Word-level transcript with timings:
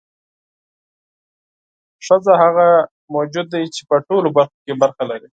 ښځه 2.05 2.33
هغه 2.43 2.67
موجود 3.15 3.45
دی 3.53 3.63
چې 3.75 3.81
په 3.89 3.95
ټولو 4.07 4.27
برخو 4.37 4.57
کې 4.65 4.73
برخه 4.81 5.03
لري. 5.11 5.27